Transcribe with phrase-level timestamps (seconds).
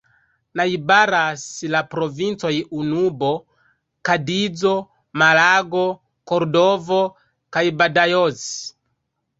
[0.59, 1.43] Najbaras
[1.73, 3.29] la provincoj Onubo,
[4.11, 4.75] Kadizo,
[5.25, 5.85] Malago,
[6.35, 7.03] Kordovo
[7.57, 8.45] kaj Badajoz.